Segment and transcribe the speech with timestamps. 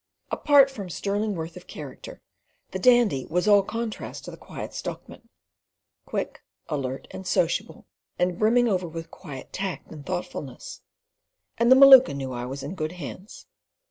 [0.31, 2.23] Apart from sterling worth of character,
[2.71, 5.29] the Dandy was all contrast to the Quiet Stockman:
[6.07, 7.85] quick, alert, and sociable,
[8.17, 10.81] and brimming over with quiet tact and thoughtfulness,
[11.59, 13.45] and the Maluka knew I was in good hands.